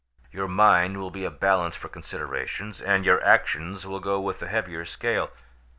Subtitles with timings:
[0.31, 4.47] Your mind will be a balance for considerations, and your action will go with the
[4.47, 5.29] heavier scale.